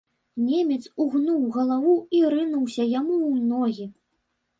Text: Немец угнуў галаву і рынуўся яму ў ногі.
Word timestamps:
Немец 0.43 0.77
угнуў 1.03 1.43
галаву 1.57 1.93
і 2.19 2.21
рынуўся 2.35 2.87
яму 2.99 3.15
ў 3.29 3.31
ногі. 3.53 3.85